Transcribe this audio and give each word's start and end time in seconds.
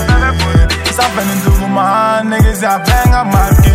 Safen 0.97 1.29
in 1.33 1.39
dugu 1.45 1.67
ma, 1.75 2.21
nege 2.31 2.53
se 2.55 2.67
a 2.67 2.77
benga 2.87 3.23
marki. 3.33 3.73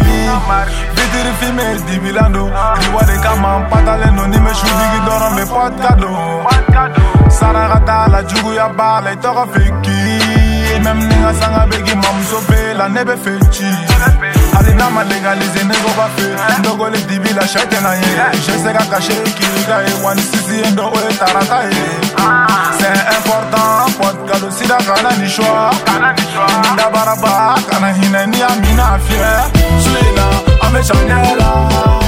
Vitiri 0.95 1.33
fi 1.39 1.47
mer 1.57 1.77
di 1.87 1.97
bilando, 2.03 2.43
riwade 2.81 3.15
kama 3.25 3.65
patale 3.69 4.09
no 4.15 4.25
ni 4.27 4.39
me 4.45 4.51
shudigi 4.59 4.99
doron 5.07 5.33
be 5.37 5.43
pot 5.53 5.73
kado. 5.83 6.11
Sara 7.37 7.63
gata 7.71 7.97
la 8.13 8.21
jugu 8.29 8.51
ya 8.53 8.67
bala, 8.77 9.09
itoko 9.15 9.43
fiki. 9.53 9.97
Mem 10.85 10.99
ninga 11.09 11.31
sanga 11.39 11.63
begi 11.71 11.95
mamso 12.03 12.39
bela, 12.49 12.87
nebe 12.89 13.15
fechi. 13.23 13.69
Nebe 13.91 14.11
fechi. 14.21 14.36
nama 14.77 15.03
legalize 15.03 15.63
ndenge 15.63 15.91
bafe 15.97 16.23
ndokoli 16.59 17.01
dibila 17.03 17.47
shake 17.47 17.79
na 17.79 17.93
ye 17.93 18.07
jese 18.47 18.73
kaka 18.77 19.01
shekilika 19.01 19.75
ye 19.81 19.93
wanisisi 20.05 20.55
ye 20.61 20.69
ndo 20.71 20.83
oyo 20.83 21.11
tarata 21.19 21.59
ye 21.63 21.85
eh. 22.17 22.79
c'est 22.79 22.99
important 23.17 23.91
pot 23.97 24.17
kalosida 24.31 24.77
kana 24.87 25.11
nishwa 25.17 25.73
ndabaraba 26.73 27.59
kana 27.69 27.93
hinani 27.93 28.41
amina 28.41 28.87
afie 28.93 29.29
suina 29.83 30.25
amechanela 30.61 32.06